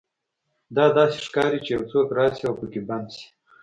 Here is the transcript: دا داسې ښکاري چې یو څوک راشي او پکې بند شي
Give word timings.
دا 0.75 0.85
داسې 0.97 1.17
ښکاري 1.25 1.59
چې 1.65 1.69
یو 1.75 1.83
څوک 1.91 2.07
راشي 2.17 2.43
او 2.47 2.53
پکې 2.59 2.81
بند 2.87 3.07
شي 3.15 3.27